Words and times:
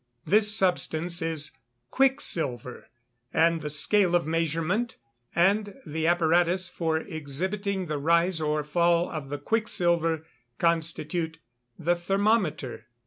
This 0.25 0.51
substance 0.51 1.21
is 1.21 1.51
quicksilver; 1.91 2.87
and 3.31 3.61
the 3.61 3.69
scale 3.69 4.15
of 4.15 4.25
measurement, 4.25 4.97
and 5.35 5.75
the 5.85 6.07
apparatus 6.07 6.67
for 6.69 6.97
exhibiting 6.97 7.85
the 7.85 7.99
rise 7.99 8.41
or 8.41 8.63
fall 8.63 9.11
of 9.11 9.29
the 9.29 9.37
quicksilver, 9.37 10.25
constitute 10.57 11.37
the 11.77 11.95
thermometer. 11.95 12.87